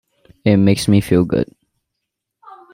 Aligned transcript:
It 0.45 0.57
makes 0.57 0.87
me 0.87 0.99
feel 0.99 1.25
good. 1.25 1.53